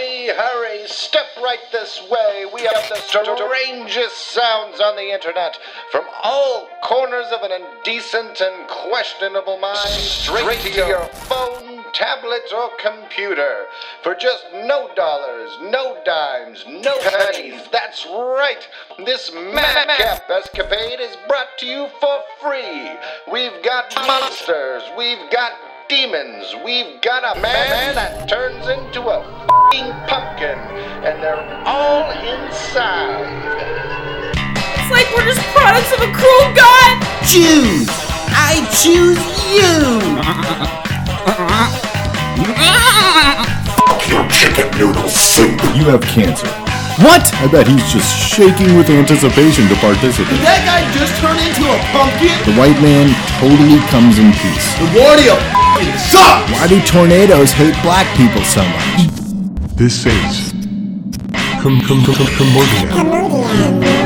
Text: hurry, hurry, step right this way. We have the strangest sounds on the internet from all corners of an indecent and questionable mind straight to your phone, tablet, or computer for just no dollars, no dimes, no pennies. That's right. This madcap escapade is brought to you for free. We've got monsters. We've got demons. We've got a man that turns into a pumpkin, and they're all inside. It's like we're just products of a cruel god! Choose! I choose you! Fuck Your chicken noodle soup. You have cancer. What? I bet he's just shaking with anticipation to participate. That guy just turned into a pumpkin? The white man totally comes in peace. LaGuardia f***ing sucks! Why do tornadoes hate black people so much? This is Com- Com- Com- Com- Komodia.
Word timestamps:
hurry, 0.00 0.28
hurry, 0.28 0.88
step 0.88 1.26
right 1.42 1.58
this 1.72 2.00
way. 2.10 2.46
We 2.52 2.62
have 2.62 2.88
the 2.88 2.96
strangest 2.96 4.16
sounds 4.32 4.80
on 4.80 4.96
the 4.96 5.12
internet 5.12 5.58
from 5.90 6.04
all 6.22 6.68
corners 6.82 7.26
of 7.32 7.42
an 7.42 7.50
indecent 7.52 8.40
and 8.40 8.68
questionable 8.68 9.58
mind 9.58 9.88
straight 9.88 10.60
to 10.60 10.86
your 10.86 11.04
phone, 11.06 11.84
tablet, 11.92 12.42
or 12.54 12.70
computer 12.80 13.66
for 14.02 14.14
just 14.14 14.44
no 14.52 14.90
dollars, 14.94 15.50
no 15.62 15.98
dimes, 16.04 16.64
no 16.66 16.96
pennies. 17.00 17.60
That's 17.70 18.06
right. 18.06 18.66
This 19.04 19.30
madcap 19.34 20.30
escapade 20.30 21.00
is 21.00 21.16
brought 21.28 21.58
to 21.58 21.66
you 21.66 21.88
for 22.00 22.20
free. 22.40 22.90
We've 23.30 23.62
got 23.62 23.94
monsters. 24.06 24.82
We've 24.96 25.30
got 25.30 25.52
demons. 25.88 26.54
We've 26.64 27.00
got 27.02 27.36
a 27.36 27.40
man 27.40 27.96
that 27.96 28.28
turns 28.28 28.68
into 28.68 29.02
a 29.02 29.49
pumpkin, 29.70 30.58
and 31.06 31.22
they're 31.22 31.38
all 31.64 32.10
inside. 32.10 33.22
It's 34.74 34.90
like 34.90 35.06
we're 35.14 35.24
just 35.24 35.40
products 35.54 35.92
of 35.94 36.00
a 36.02 36.10
cruel 36.10 36.54
god! 36.58 36.98
Choose! 37.22 37.86
I 38.34 38.66
choose 38.74 39.22
you! 39.46 40.10
Fuck 43.78 44.08
Your 44.10 44.26
chicken 44.26 44.66
noodle 44.78 45.08
soup. 45.08 45.54
You 45.78 45.86
have 45.86 46.02
cancer. 46.02 46.48
What? 47.06 47.22
I 47.38 47.46
bet 47.46 47.68
he's 47.68 47.86
just 47.92 48.10
shaking 48.10 48.76
with 48.76 48.90
anticipation 48.90 49.68
to 49.68 49.76
participate. 49.78 50.42
That 50.42 50.66
guy 50.66 50.82
just 50.98 51.14
turned 51.22 51.38
into 51.38 51.64
a 51.70 51.78
pumpkin? 51.94 52.34
The 52.44 52.58
white 52.58 52.76
man 52.82 53.14
totally 53.38 53.78
comes 53.88 54.18
in 54.18 54.34
peace. 54.34 54.66
LaGuardia 54.82 55.38
f***ing 55.38 55.94
sucks! 55.96 56.50
Why 56.58 56.66
do 56.66 56.82
tornadoes 56.82 57.52
hate 57.52 57.78
black 57.86 58.10
people 58.18 58.42
so 58.42 58.66
much? 58.66 59.19
This 59.80 60.04
is 60.04 60.52
Com- 61.62 61.80
Com- 61.86 62.04
Com- 62.04 62.14
Com- 62.14 62.36
Komodia. 62.36 63.99